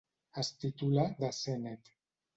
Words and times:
Es 0.43 0.49
titula 0.63 1.05
The 1.21 1.31
Senate. 1.41 1.97